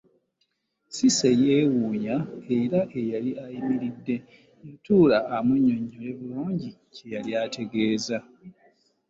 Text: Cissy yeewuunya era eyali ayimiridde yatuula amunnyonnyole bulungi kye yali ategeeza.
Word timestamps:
Cissy 0.93 1.31
yeewuunya 1.43 2.15
era 2.59 2.79
eyali 2.99 3.31
ayimiridde 3.45 4.15
yatuula 4.65 5.17
amunnyonnyole 5.35 6.09
bulungi 6.19 6.69
kye 6.93 7.07
yali 7.13 7.31
ategeeza. 7.45 8.17